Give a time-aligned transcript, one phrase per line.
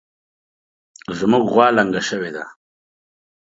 [1.17, 2.43] زمونږ غوا لنګه شوې ده